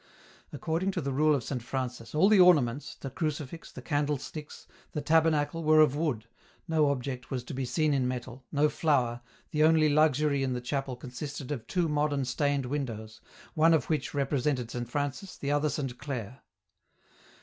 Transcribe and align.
According 0.51 0.89
to 0.93 1.01
the 1.01 1.11
rule 1.11 1.35
of 1.35 1.43
Saint 1.43 1.61
Francis, 1.61 2.15
all 2.15 2.27
the 2.27 2.39
ornaments, 2.39 2.95
the 2.95 3.11
crucifix, 3.11 3.71
the 3.71 3.83
candlesticks, 3.83 4.65
the 4.93 4.99
tabernacle, 5.03 5.63
were 5.63 5.79
of 5.79 5.95
wood, 5.95 6.25
no 6.67 6.89
object 6.89 7.29
was 7.29 7.43
to 7.43 7.53
be 7.53 7.65
seen 7.65 7.93
in 7.93 8.07
metal, 8.07 8.43
no 8.51 8.67
flower, 8.67 9.21
the 9.51 9.63
only 9.63 9.89
luxury 9.89 10.41
in 10.41 10.53
the 10.53 10.59
chapel 10.59 10.95
consisted 10.95 11.51
of 11.51 11.67
two 11.67 11.87
modern 11.87 12.25
stained 12.25 12.65
windows, 12.65 13.21
one 13.53 13.75
of 13.75 13.91
which 13.91 14.11
represented 14.15 14.71
Saint 14.71 14.89
Francis, 14.89 15.37
the 15.37 15.51
other 15.51 15.69
Saint 15.69 15.99
Clare. 15.99 16.39